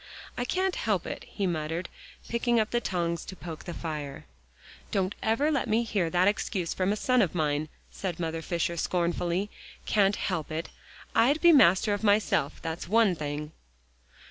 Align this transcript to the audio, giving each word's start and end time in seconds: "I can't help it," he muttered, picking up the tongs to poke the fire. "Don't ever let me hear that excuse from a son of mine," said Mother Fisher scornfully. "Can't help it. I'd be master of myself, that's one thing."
"I 0.35 0.45
can't 0.45 0.77
help 0.77 1.05
it," 1.05 1.25
he 1.25 1.45
muttered, 1.45 1.87
picking 2.27 2.59
up 2.59 2.71
the 2.71 2.81
tongs 2.81 3.23
to 3.25 3.35
poke 3.35 3.65
the 3.65 3.73
fire. 3.75 4.25
"Don't 4.89 5.13
ever 5.21 5.51
let 5.51 5.69
me 5.69 5.83
hear 5.83 6.09
that 6.09 6.27
excuse 6.27 6.73
from 6.73 6.91
a 6.91 6.95
son 6.95 7.21
of 7.21 7.35
mine," 7.35 7.69
said 7.91 8.19
Mother 8.19 8.41
Fisher 8.41 8.77
scornfully. 8.77 9.51
"Can't 9.85 10.15
help 10.15 10.49
it. 10.51 10.69
I'd 11.13 11.39
be 11.39 11.51
master 11.51 11.93
of 11.93 12.03
myself, 12.03 12.59
that's 12.63 12.87
one 12.87 13.13
thing." 13.15 13.51